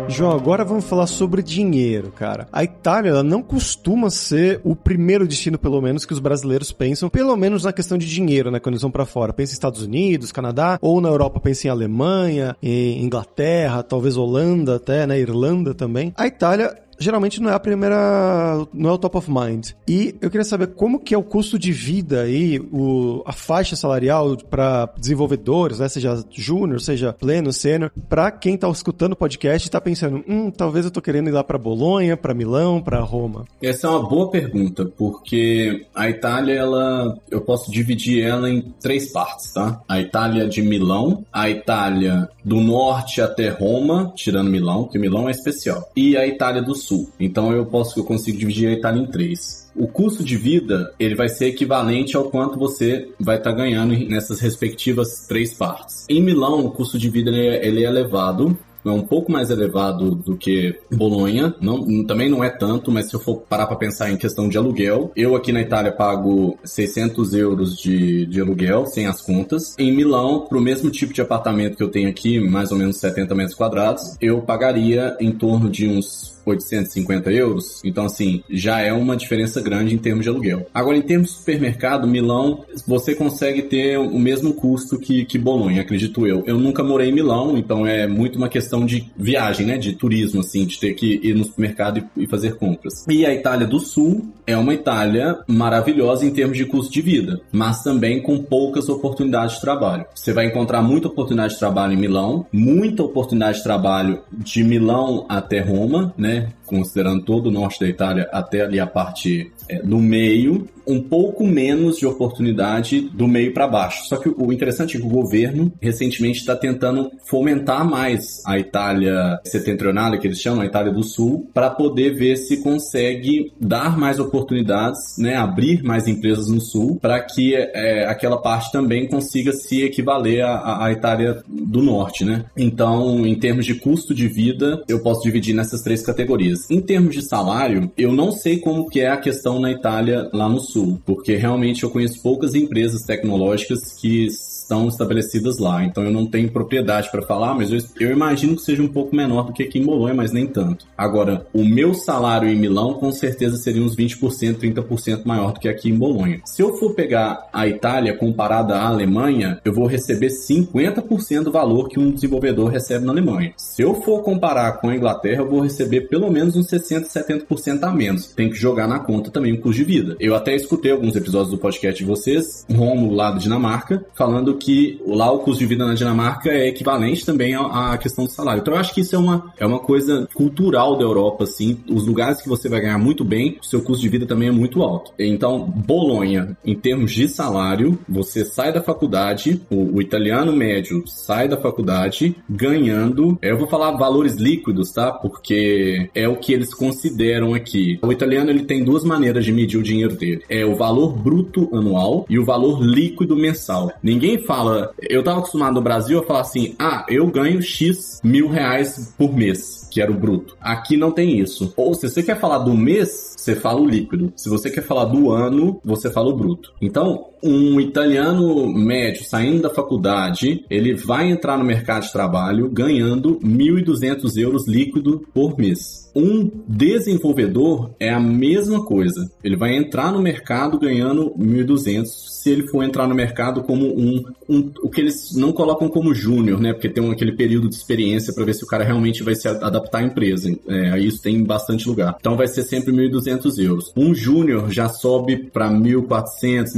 [0.08, 2.46] João, agora vamos falar sobre dinheiro, cara.
[2.52, 7.08] A Itália, ela não costuma ser o primeiro destino, pelo menos, que os brasileiros pensam,
[7.08, 9.32] pelo menos na questão de dinheiro, né, quando eles vão para fora.
[9.32, 14.76] Pensa em Estados Unidos, Canadá, ou na Europa pensa em Alemanha, em Inglaterra, talvez Holanda
[14.76, 16.12] até, né, Irlanda também.
[16.16, 19.70] A Itália geralmente não é a primeira, não é o top of mind.
[19.86, 23.76] E eu queria saber como que é o custo de vida aí, o, a faixa
[23.76, 29.68] salarial para desenvolvedores, né, seja júnior, seja pleno, sênior, para quem tá escutando o podcast
[29.68, 33.00] e tá pensando, hum, talvez eu tô querendo ir lá para Bolonha, para Milão, para
[33.00, 33.44] Roma.
[33.62, 39.12] Essa é uma boa pergunta, porque a Itália, ela, eu posso dividir ela em três
[39.12, 39.80] partes, tá?
[39.88, 45.32] A Itália de Milão, a Itália do norte até Roma, tirando Milão, porque Milão é
[45.32, 46.93] especial, e a Itália do sul.
[47.18, 49.70] Então eu posso, eu consigo dividir a Itália em três.
[49.74, 53.94] O custo de vida ele vai ser equivalente ao quanto você vai estar tá ganhando
[54.08, 56.06] nessas respectivas três partes.
[56.08, 59.50] Em Milão, o custo de vida ele é, ele é elevado, é um pouco mais
[59.50, 63.76] elevado do que Bolonha, não, também não é tanto, mas se eu for parar para
[63.76, 68.86] pensar em questão de aluguel, eu aqui na Itália pago 600 euros de, de aluguel,
[68.86, 69.74] sem as contas.
[69.78, 72.98] Em Milão, para o mesmo tipo de apartamento que eu tenho aqui, mais ou menos
[72.98, 77.80] 70 metros quadrados, eu pagaria em torno de uns 850 euros.
[77.84, 80.66] Então, assim, já é uma diferença grande em termos de aluguel.
[80.72, 85.82] Agora, em termos de supermercado, Milão, você consegue ter o mesmo custo que, que Bolonha,
[85.82, 86.42] acredito eu.
[86.46, 89.78] Eu nunca morei em Milão, então é muito uma questão de viagem, né?
[89.78, 93.04] De turismo, assim, de ter que ir no supermercado e, e fazer compras.
[93.08, 97.40] E a Itália do Sul é uma Itália maravilhosa em termos de custo de vida,
[97.52, 100.04] mas também com poucas oportunidades de trabalho.
[100.14, 105.26] Você vai encontrar muita oportunidade de trabalho em Milão, muita oportunidade de trabalho de Milão
[105.28, 106.33] até Roma, né?
[106.40, 106.52] né?
[106.66, 111.46] Considerando todo o norte da Itália até ali a parte é, do meio, um pouco
[111.46, 114.04] menos de oportunidade do meio para baixo.
[114.06, 119.40] Só que o interessante é que o governo recentemente está tentando fomentar mais a Itália
[119.44, 124.18] setentrional, que eles chamam, a Itália do Sul, para poder ver se consegue dar mais
[124.18, 129.82] oportunidades, né, abrir mais empresas no Sul, para que é, aquela parte também consiga se
[129.82, 132.44] equivaler à, à Itália do Norte, né?
[132.56, 136.53] Então, em termos de custo de vida, eu posso dividir nessas três categorias.
[136.70, 140.48] Em termos de salário, eu não sei como que é a questão na Itália lá
[140.48, 144.28] no Sul Sul, porque realmente eu conheço poucas empresas tecnológicas que
[144.64, 145.84] estão estabelecidas lá.
[145.84, 149.14] Então eu não tenho propriedade para falar, mas eu, eu, imagino que seja um pouco
[149.14, 150.86] menor do que aqui em Bolonha, mas nem tanto.
[150.96, 155.68] Agora, o meu salário em Milão com certeza seria uns 20%, 30% maior do que
[155.68, 156.40] aqui em Bolonha.
[156.44, 161.88] Se eu for pegar a Itália comparada à Alemanha, eu vou receber 50% do valor
[161.88, 163.52] que um desenvolvedor recebe na Alemanha.
[163.56, 167.82] Se eu for comparar com a Inglaterra, eu vou receber pelo menos uns 60, 70%
[167.82, 168.28] a menos.
[168.28, 170.16] Tem que jogar na conta também o custo de vida.
[170.18, 175.00] Eu até escutei alguns episódios do podcast de vocês, Romulo lá da Dinamarca, falando que
[175.06, 178.60] lá o custo de vida na Dinamarca é equivalente também à, questão do salário.
[178.60, 181.78] Então eu acho que isso é uma, é uma coisa cultural da Europa, assim.
[181.88, 184.52] Os lugares que você vai ganhar muito bem, o seu custo de vida também é
[184.52, 185.12] muito alto.
[185.18, 191.48] Então, Bolonha, em termos de salário, você sai da faculdade, o, o italiano médio sai
[191.48, 195.12] da faculdade ganhando, eu vou falar valores líquidos, tá?
[195.12, 197.98] Porque é o que eles consideram aqui.
[198.02, 200.42] O italiano ele tem duas maneiras de medir o dinheiro dele.
[200.48, 203.92] É o valor bruto anual e o valor líquido mensal.
[204.02, 204.92] Ninguém fala.
[205.00, 209.34] Eu tava acostumado no Brasil a falar assim: ah, eu ganho X mil reais por
[209.34, 210.56] mês, que era o bruto.
[210.60, 211.72] Aqui não tem isso.
[211.76, 214.32] Ou se você quer falar do mês, você fala o líquido.
[214.36, 216.72] Se você quer falar do ano, você fala o bruto.
[216.80, 223.38] Então, um italiano médio saindo da faculdade, ele vai entrar no mercado de trabalho ganhando
[223.40, 226.04] 1.200 euros líquido por mês.
[226.16, 229.28] Um desenvolvedor é a mesma coisa.
[229.42, 232.04] Ele vai entrar no mercado ganhando 1.200
[232.44, 236.14] se ele for entrar no mercado como um, um o que eles não colocam como
[236.14, 236.74] júnior, né?
[236.74, 239.48] Porque tem um, aquele período de experiência para ver se o cara realmente vai se
[239.48, 240.54] adaptar à empresa.
[240.68, 242.16] É, isso tem bastante lugar.
[242.20, 243.92] Então vai ser sempre 1.200 euros.
[243.96, 246.76] Um júnior já sobe para 1.400,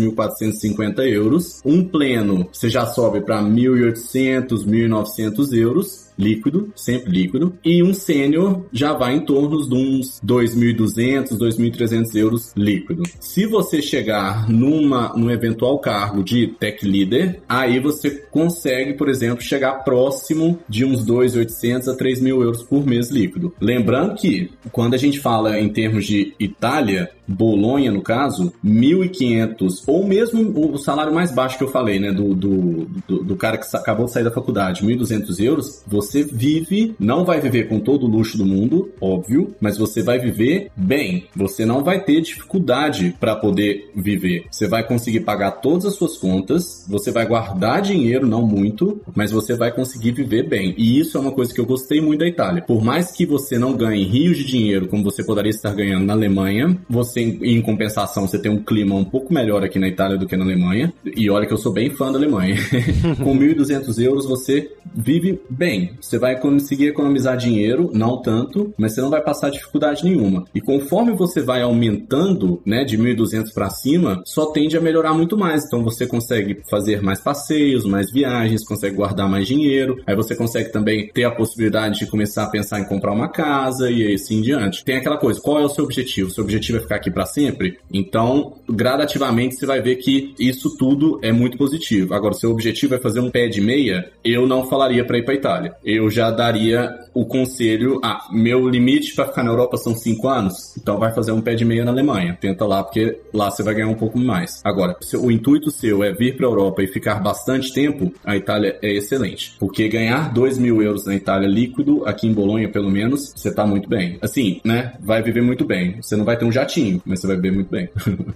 [0.57, 1.61] 1.450 euros.
[1.65, 8.65] Um pleno você já sobe para 1.800, 1.900 euros líquido, sempre líquido, e um sênior
[8.73, 13.03] já vai em torno de uns 2.200, 2.300 euros líquido.
[13.21, 19.43] Se você chegar numa, num eventual cargo de tech leader, aí você consegue, por exemplo,
[19.43, 23.55] chegar próximo de uns 2.800 a 3.000 euros por mês líquido.
[23.61, 30.07] Lembrando que, quando a gente fala em termos de Itália, Bolonha, no caso, 1.500, ou
[30.07, 33.67] mesmo o salário mais baixo que eu falei, né, do, do, do, do cara que
[33.77, 38.09] acabou de sair da faculdade, 1.200 euros, você vive, não vai viver com todo o
[38.09, 41.25] luxo do mundo, óbvio, mas você vai viver bem.
[41.35, 44.47] Você não vai ter dificuldade para poder viver.
[44.51, 49.33] Você vai conseguir pagar todas as suas contas, você vai guardar dinheiro, não muito, mas
[49.33, 50.75] você vai conseguir viver bem.
[50.77, 52.63] E isso é uma coisa que eu gostei muito da Itália.
[52.63, 56.13] Por mais que você não ganhe rios de dinheiro como você poderia estar ganhando na
[56.13, 60.19] Alemanha, você você, em compensação, você tem um clima um pouco melhor aqui na Itália
[60.19, 60.93] do que na Alemanha.
[61.05, 62.57] E olha que eu sou bem fã da Alemanha.
[63.23, 65.93] Com 1.200 euros você vive bem.
[66.01, 70.45] Você vai conseguir economizar dinheiro, não tanto, mas você não vai passar dificuldade nenhuma.
[70.55, 75.37] E conforme você vai aumentando, né, de 1.200 para cima, só tende a melhorar muito
[75.37, 75.65] mais.
[75.65, 80.03] Então você consegue fazer mais passeios, mais viagens, consegue guardar mais dinheiro.
[80.07, 83.91] Aí você consegue também ter a possibilidade de começar a pensar em comprar uma casa
[83.91, 84.85] e assim em diante.
[84.85, 86.29] Tem aquela coisa, qual é o seu objetivo?
[86.29, 87.79] O seu objetivo é ficar aqui aqui para sempre.
[87.93, 92.15] Então, gradativamente você vai ver que isso tudo é muito positivo.
[92.15, 95.25] Agora, se o objetivo é fazer um pé de meia, eu não falaria para ir
[95.25, 95.75] para Itália.
[95.85, 100.77] Eu já daria o conselho, ah, meu limite para ficar na Europa são cinco anos,
[100.77, 102.37] então vai fazer um pé de meia na Alemanha.
[102.39, 104.61] Tenta lá, porque lá você vai ganhar um pouco mais.
[104.63, 108.37] Agora, se o intuito seu é vir para a Europa e ficar bastante tempo, a
[108.37, 109.55] Itália é excelente.
[109.59, 113.67] Porque ganhar 2 mil euros na Itália líquido, aqui em Bolonha pelo menos, você tá
[113.67, 114.19] muito bem.
[114.21, 114.93] Assim, né?
[115.01, 115.97] Vai viver muito bem.
[116.03, 117.89] Você não vai ter um jatinho, mas você vai beber muito bem.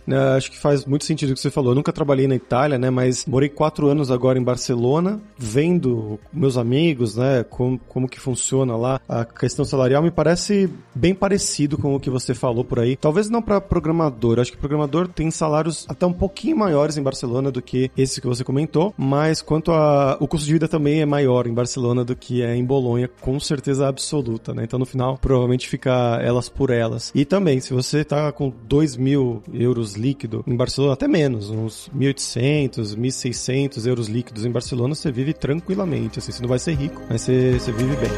[0.08, 1.72] É, acho que faz muito sentido o que você falou.
[1.72, 2.90] Eu nunca trabalhei na Itália, né?
[2.90, 7.44] Mas morei quatro anos agora em Barcelona, vendo meus amigos, né?
[7.48, 10.02] Como, como que funciona lá a questão salarial.
[10.02, 12.96] Me parece bem parecido com o que você falou por aí.
[12.96, 14.38] Talvez não para programador.
[14.38, 18.26] Acho que programador tem salários até um pouquinho maiores em Barcelona do que esse que
[18.26, 18.94] você comentou.
[18.96, 20.16] Mas quanto a.
[20.20, 23.38] O custo de vida também é maior em Barcelona do que é em Bolonha, com
[23.40, 24.64] certeza absoluta, né?
[24.64, 27.10] Então no final, provavelmente fica elas por elas.
[27.14, 31.90] E também, se você tá com 2 mil euros líquido em Barcelona, até menos, uns
[31.96, 36.18] 1.800, 1.600 euros líquidos em Barcelona, você vive tranquilamente.
[36.18, 38.10] Assim, você não vai ser rico, mas você, você vive bem.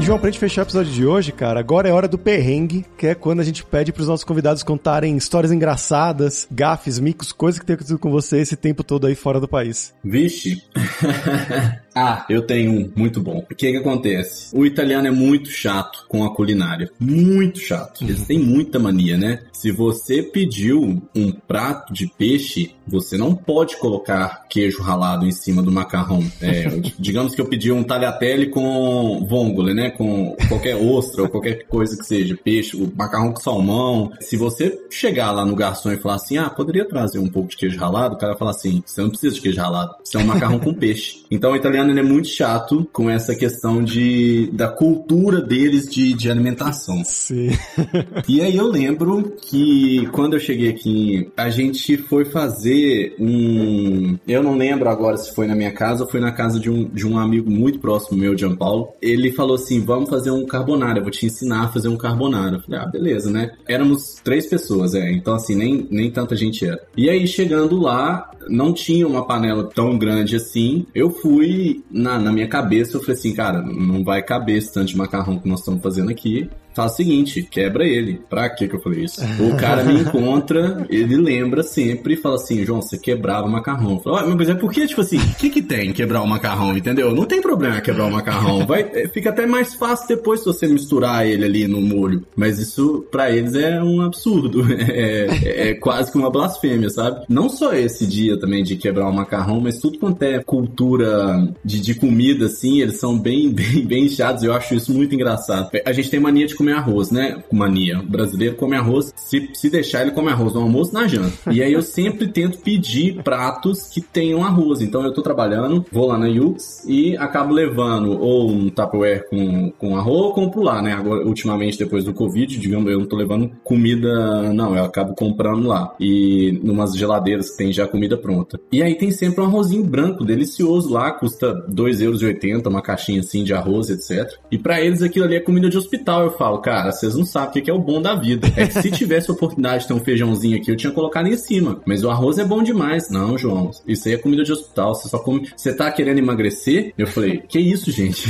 [0.00, 2.86] E João, pra gente fechar o episódio de hoje, cara, agora é hora do perrengue,
[2.96, 7.58] que é quando a gente pede pros nossos convidados contarem histórias engraçadas, gafes, micos, coisas
[7.58, 9.92] que tem acontecido com você esse tempo todo aí fora do país.
[10.02, 10.62] Vixe!
[11.94, 13.44] ah, eu tenho um muito bom.
[13.50, 14.54] O que que acontece?
[14.56, 16.90] O italiano é muito chato com a culinária.
[16.98, 18.04] Muito chato.
[18.04, 19.40] Eles têm muita mania, né?
[19.52, 25.62] Se você pediu um prato de peixe, você não pode colocar queijo ralado em cima
[25.62, 26.22] do macarrão.
[26.40, 26.64] É,
[26.98, 29.90] digamos que eu pedi um tagliatelle com vongole, né?
[29.90, 34.12] Com qualquer ostra ou qualquer coisa que seja, peixe, o macarrão com salmão.
[34.20, 37.56] Se você chegar lá no garçom e falar assim, ah, poderia trazer um pouco de
[37.56, 40.20] queijo ralado, o cara vai falar assim, você não precisa de queijo ralado, você é
[40.20, 41.24] um macarrão com peixe.
[41.30, 46.12] Então o italiano ele é muito chato com essa questão de da cultura deles de,
[46.12, 47.02] de alimentação.
[47.04, 47.48] Sim.
[48.28, 54.18] e aí eu lembro que quando eu cheguei aqui, a gente foi fazer um.
[54.28, 56.84] Eu não lembro agora se foi na minha casa ou foi na casa de um,
[56.84, 58.88] de um amigo muito próximo meu, Jean Paulo.
[59.00, 62.56] Ele falou assim: vamos fazer um carbonara, eu vou te ensinar a fazer um carbonara.
[62.56, 63.52] Eu falei, ah, beleza, né?
[63.66, 65.10] Éramos três pessoas, é.
[65.12, 66.80] Então, assim, nem, nem tanta gente era.
[66.96, 70.86] E aí, chegando lá, não tinha uma panela tão grande assim.
[70.94, 74.88] Eu fui, na, na minha cabeça, eu falei assim, cara, não vai caber esse tanto
[74.88, 78.20] de macarrão que nós estamos fazendo aqui faz o seguinte, quebra ele.
[78.28, 79.20] Pra que que eu falei isso?
[79.40, 83.92] O cara me encontra, ele lembra sempre e fala assim, João, você quebrava o macarrão.
[83.92, 87.14] Eu falo, mas é porque, tipo assim, o que que tem quebrar o macarrão, entendeu?
[87.14, 88.66] Não tem problema quebrar o macarrão.
[88.66, 92.24] Vai, é, fica até mais fácil depois se você misturar ele ali no molho.
[92.36, 94.60] Mas isso, para eles, é um absurdo.
[94.90, 97.24] É, é, é, quase que uma blasfêmia, sabe?
[97.28, 101.80] Não só esse dia também de quebrar o macarrão, mas tudo quanto é cultura de,
[101.80, 104.42] de comida, assim, eles são bem, bem, bem chatos.
[104.42, 105.70] Eu acho isso muito engraçado.
[105.84, 107.42] A gente tem mania de comer arroz, né?
[107.50, 108.00] Mania.
[108.00, 109.12] O brasileiro come arroz.
[109.16, 111.32] Se, se deixar, ele come arroz no almoço na janta.
[111.50, 114.82] E aí eu sempre tento pedir pratos que tenham arroz.
[114.82, 119.70] Então eu tô trabalhando, vou lá na Yux e acabo levando ou um Tupperware com,
[119.72, 120.92] com arroz ou compro lá, né?
[120.92, 124.76] Agora, ultimamente, depois do Covid, digamos, eu não tô levando comida, não.
[124.76, 125.94] Eu acabo comprando lá.
[125.98, 128.60] E numas geladeiras que tem já comida pronta.
[128.70, 131.10] E aí tem sempre um arrozinho branco, delicioso lá.
[131.12, 134.30] Custa 2,80 euros, uma caixinha assim de arroz, etc.
[134.50, 137.24] E para eles aquilo ali é comida de hospital, eu falo falo, cara, vocês não
[137.24, 138.48] sabem o que é o bom da vida.
[138.56, 141.80] É que se tivesse oportunidade de ter um feijãozinho aqui, eu tinha colocado em cima.
[141.84, 143.10] Mas o arroz é bom demais.
[143.10, 144.94] Não, João, isso aí é comida de hospital.
[144.94, 145.48] Você só come.
[145.56, 146.92] Você tá querendo emagrecer?
[146.98, 148.28] Eu falei, que isso, gente?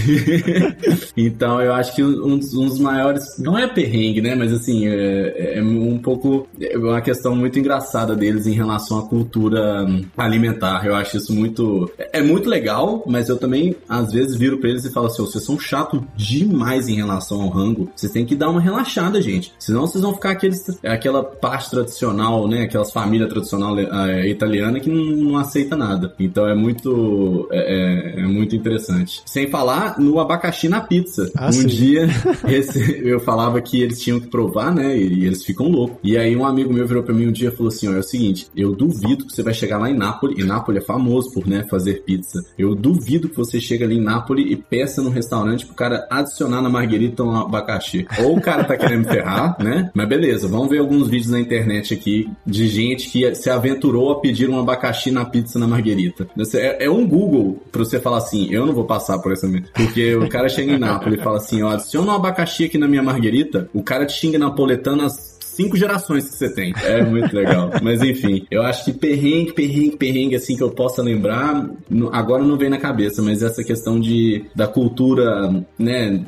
[1.17, 3.25] então eu acho que um dos, um dos, maiores.
[3.39, 4.35] Não é perrengue, né?
[4.35, 6.47] Mas assim, é, é um pouco.
[6.61, 10.85] É uma questão muito engraçada deles em relação à cultura alimentar.
[10.87, 11.91] Eu acho isso muito.
[12.13, 15.45] É muito legal, mas eu também, às vezes, viro pra eles e falo assim: vocês
[15.45, 17.89] são chato demais em relação ao rango.
[17.95, 19.53] Vocês têm que dar uma relaxada, gente.
[19.59, 22.63] Senão vocês vão ficar aqueles, aquela parte tradicional, né?
[22.63, 26.15] Aquelas famílias tradicional é, italiana que não, não, aceita nada.
[26.19, 29.23] Então é muito é, é, é, muito interessante.
[29.27, 31.31] Sem falar no abacaxi na pizza.
[31.37, 31.67] Ah, um sim.
[31.67, 32.09] dia
[32.49, 34.97] esse, eu falava que eles tinham que provar, né?
[34.97, 35.99] E, e, eles ficam loucos.
[36.03, 37.99] E aí um amigo meu virou para mim um dia e falou assim: ó, é
[37.99, 40.39] o seguinte, eu duvido que você vai chegar lá em Nápoles.
[40.39, 42.45] E Nápoles é famoso por, né, fazer pizza.
[42.59, 46.61] Eu duvido que você chega ali em Nápoles e peça no restaurante pro cara adicionar
[46.61, 48.00] na marguerita um abacaxi.
[48.21, 49.91] Ou o cara tá querendo ferrar, né?
[49.95, 54.21] Mas beleza, vamos ver alguns vídeos na internet aqui de gente que se aventurou a
[54.21, 56.29] pedir um abacaxi na pizza na marguerita.
[56.55, 59.49] É, é um Google pra você falar assim, eu não vou passar por essa...
[59.75, 62.87] Porque o cara chega em Nápoles e fala assim, ó, adiciona um abacaxi aqui na
[62.87, 66.73] minha marguerita, o cara te xinga napoletano as cinco gerações que você tem.
[66.83, 67.71] É muito legal.
[67.83, 71.69] Mas enfim, eu acho que perrengue, perrengue, perrengue, assim, que eu possa lembrar,
[72.13, 76.23] agora não vem na cabeça, mas essa questão de, da cultura, né,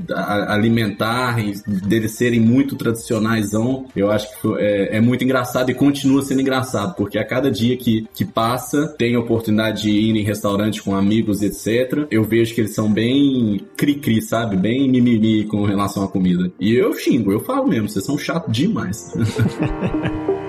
[0.48, 3.52] alimentar, deles serem muito tradicionais,
[3.94, 7.76] eu acho que é, é, muito engraçado e continua sendo engraçado, porque a cada dia
[7.76, 12.06] que, que passa, tem a oportunidade de ir em restaurante com amigos, etc.
[12.10, 14.56] Eu vejo que eles são bem cri-cri, sabe?
[14.56, 16.50] Bem mimimi com relação à comida.
[16.58, 19.12] E eu xingo, eu falo mesmo, vocês são chatos demais.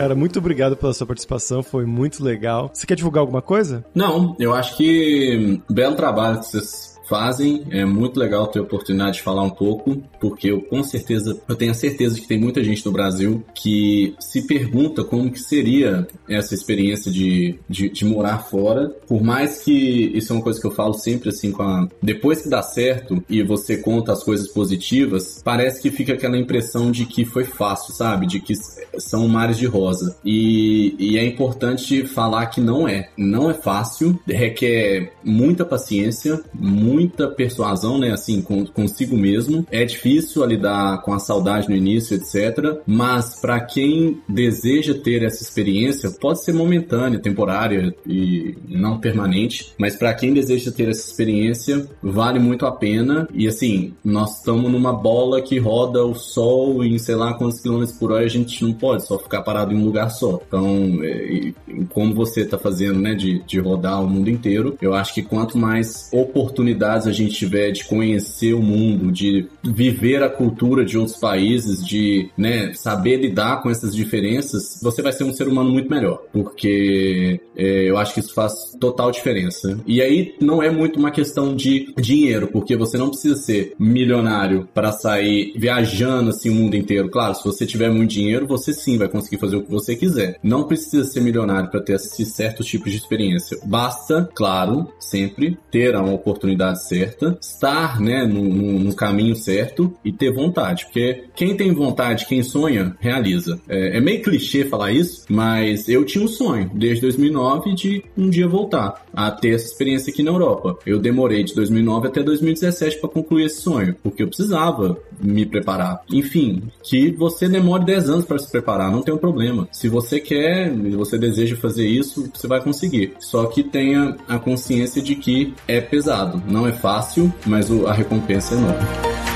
[0.00, 2.70] Cara, muito obrigado pela sua participação, foi muito legal.
[2.72, 3.84] Você quer divulgar alguma coisa?
[3.94, 7.64] Não, eu acho que belo trabalho que vocês fazem.
[7.70, 11.56] É muito legal ter a oportunidade de falar um pouco, porque eu com certeza, eu
[11.56, 16.06] tenho a certeza que tem muita gente no Brasil que se pergunta como que seria
[16.28, 18.88] essa experiência de, de, de morar fora.
[19.08, 19.72] Por mais que
[20.14, 21.88] isso é uma coisa que eu falo sempre assim com a...
[22.00, 26.92] Depois que dá certo e você conta as coisas positivas, parece que fica aquela impressão
[26.92, 28.26] de que foi fácil, sabe?
[28.26, 28.54] De que
[28.98, 30.16] são mares de rosa.
[30.24, 33.08] E, e é importante falar que não é.
[33.16, 39.66] Não é fácil, requer muita paciência, muito muita persuasão, né, assim, com, consigo mesmo.
[39.70, 42.80] É difícil lidar com a saudade no início, etc.
[42.86, 49.96] Mas para quem deseja ter essa experiência, pode ser momentânea, temporária e não permanente, mas
[49.96, 53.28] para quem deseja ter essa experiência, vale muito a pena.
[53.32, 57.96] E assim, nós estamos numa bola que roda o sol em sei lá quantos quilômetros
[57.96, 60.40] por hora, a gente não pode só ficar parado em um lugar só.
[60.46, 61.52] Então, é,
[61.92, 65.56] como você está fazendo, né, de, de rodar o mundo inteiro, eu acho que quanto
[65.56, 70.98] mais oportunidade oportunidades a gente tiver de conhecer o mundo, de viver a cultura de
[70.98, 75.70] outros países, de né, saber lidar com essas diferenças, você vai ser um ser humano
[75.70, 76.22] muito melhor.
[76.32, 79.78] Porque é, eu acho que isso faz total diferença.
[79.86, 84.68] E aí não é muito uma questão de dinheiro, porque você não precisa ser milionário
[84.74, 87.10] para sair viajando assim o mundo inteiro.
[87.10, 90.38] Claro, se você tiver muito dinheiro, você sim vai conseguir fazer o que você quiser.
[90.42, 93.58] Não precisa ser milionário para ter esse certo tipo de experiência.
[93.64, 100.12] Basta, claro, sempre ter uma oportunidade certa, estar né, no, no, no, caminho certo e
[100.12, 100.86] ter vontade.
[100.86, 103.60] Porque quem tem vontade, quem sonha, realiza.
[103.68, 108.28] É, é, meio clichê falar isso, mas eu tinha um sonho desde 2009 de um
[108.28, 110.78] dia voltar a ter essa experiência aqui na Europa.
[110.86, 116.00] Eu demorei de 2009 até 2017 para concluir esse sonho, porque eu precisava me preparar.
[116.10, 119.68] Enfim, que você demore 10 anos para se preparar, não tem um problema.
[119.72, 123.14] Se você quer, você deseja fazer isso, você vai conseguir.
[123.18, 128.54] Só que tenha a consciência de que é pesado, não é fácil, mas a recompensa
[128.54, 129.29] é enorme.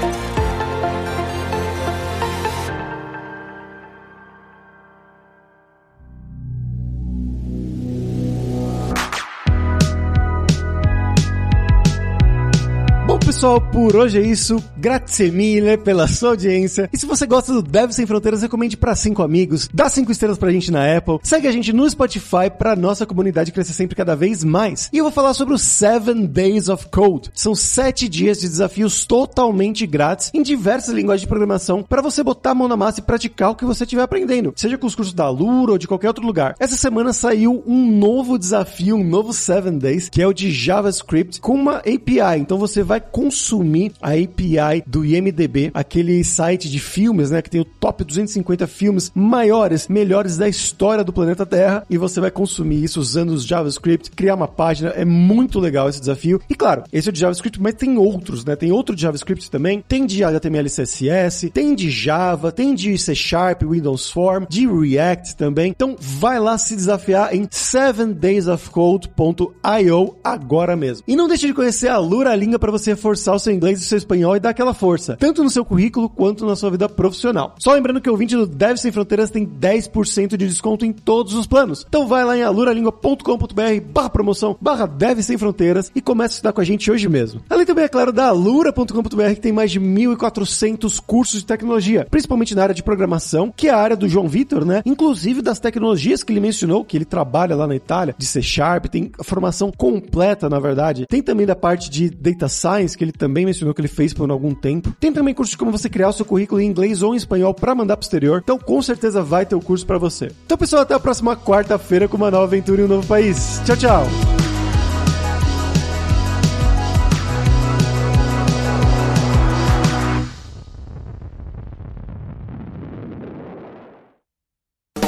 [13.45, 14.57] Pessoal, por hoje é isso.
[14.75, 16.89] Grazie mille pela sua audiência.
[16.91, 20.39] E se você gosta do Dev Sem Fronteiras, recomende para cinco amigos, dá cinco estrelas
[20.39, 24.17] pra gente na Apple, segue a gente no Spotify pra nossa comunidade crescer sempre cada
[24.17, 24.89] vez mais.
[24.91, 27.31] E eu vou falar sobre os Seven Days of Code.
[27.35, 32.53] São sete dias de desafios totalmente grátis em diversas linguagens de programação para você botar
[32.53, 35.13] a mão na massa e praticar o que você estiver aprendendo, seja com os cursos
[35.13, 36.57] da Lura ou de qualquer outro lugar.
[36.59, 41.43] Essa semana saiu um novo desafio, um novo Seven Days, que é o de JavaScript
[41.43, 42.39] com uma API.
[42.39, 47.51] Então você vai com consumir a API do IMDB, aquele site de filmes, né, que
[47.51, 52.31] tem o top 250 filmes maiores, melhores da história do planeta Terra, e você vai
[52.31, 56.41] consumir isso usando os JavaScript, criar uma página, é muito legal esse desafio.
[56.49, 58.55] E claro, esse é de JavaScript, mas tem outros, né?
[58.55, 63.17] Tem outro de JavaScript também, tem de HTML CSS, tem de Java, tem de C
[63.17, 65.73] Sharp, Windows Form, de React também.
[65.73, 71.03] Então vai lá se desafiar em 7daysofcode.io agora mesmo.
[71.09, 73.81] E não deixe de conhecer a Lura Língua para você reforçar reforçar o seu inglês
[73.81, 76.71] e o seu espanhol e dar aquela força, tanto no seu currículo quanto na sua
[76.71, 77.55] vida profissional.
[77.59, 81.35] Só lembrando que o ouvinte do Deve Sem Fronteiras tem 10% de desconto em todos
[81.35, 81.85] os planos.
[81.89, 86.53] Então vai lá em aluralingua.com.br barra promoção barra Deve Sem Fronteiras e comece a estudar
[86.53, 87.41] com a gente hoje mesmo.
[87.49, 92.55] Além também, é claro, da alura.com.br que tem mais de 1.400 cursos de tecnologia, principalmente
[92.55, 94.83] na área de programação, que é a área do João Vitor, né?
[94.85, 98.87] Inclusive das tecnologias que ele mencionou, que ele trabalha lá na Itália, de C Sharp,
[98.87, 101.07] tem formação completa, na verdade.
[101.09, 104.31] Tem também da parte de Data Science, que ele também mencionou que ele fez por
[104.31, 104.95] algum tempo.
[104.99, 107.55] Tem também curso de como você criar o seu currículo em inglês ou em espanhol
[107.55, 108.41] para mandar pro exterior.
[108.43, 110.31] Então, com certeza vai ter o curso para você.
[110.45, 113.61] Então, pessoal, até a próxima quarta-feira com uma nova aventura em um novo país.
[113.65, 114.07] Tchau, tchau.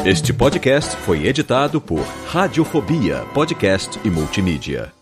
[0.06, 1.98] Este podcast foi editado por
[2.28, 4.95] Radiofobia, podcast e multimídia.